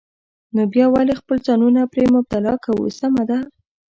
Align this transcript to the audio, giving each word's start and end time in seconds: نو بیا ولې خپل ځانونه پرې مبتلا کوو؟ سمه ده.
نو 0.55 0.61
بیا 0.73 0.85
ولې 0.93 1.13
خپل 1.21 1.37
ځانونه 1.47 1.81
پرې 1.91 2.05
مبتلا 2.15 2.53
کوو؟ 2.65 2.85
سمه 2.99 3.23
ده. 3.29 3.39